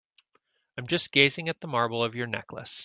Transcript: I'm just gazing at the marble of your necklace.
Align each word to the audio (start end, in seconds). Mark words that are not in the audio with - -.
I'm 0.79 0.87
just 0.87 1.11
gazing 1.11 1.47
at 1.49 1.61
the 1.61 1.67
marble 1.67 2.03
of 2.03 2.15
your 2.15 2.25
necklace. 2.25 2.79